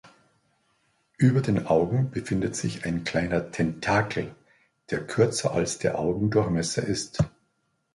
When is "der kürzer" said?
4.89-5.51